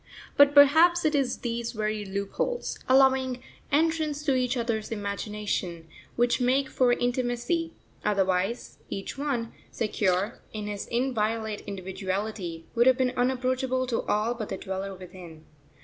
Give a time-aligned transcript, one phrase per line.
[0.35, 6.69] But perhaps it is these very loopholes, allowing entrance to each other's imagination, which make
[6.69, 14.01] for intimacy; otherwise each one, secure in his inviolate individuality, would have been unapproachable to
[14.07, 15.45] all but the Dweller within.